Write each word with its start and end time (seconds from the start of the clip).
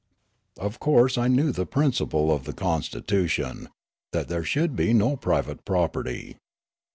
Of 0.57 0.79
course 0.79 1.15
I 1.15 1.27
knew 1.27 1.51
the 1.51 1.67
principle 1.67 2.31
of 2.31 2.45
the 2.45 2.53
constitution— 2.53 3.69
that 4.13 4.29
there 4.29 4.43
should 4.43 4.75
be 4.75 4.93
no 4.93 5.15
private 5.15 5.63
property. 5.63 6.37